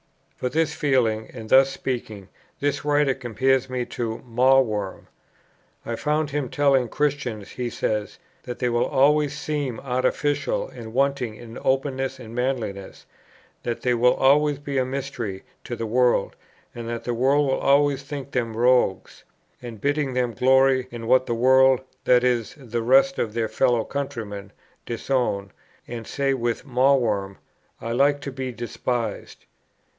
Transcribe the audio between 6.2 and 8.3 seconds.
him telling Christians," he says,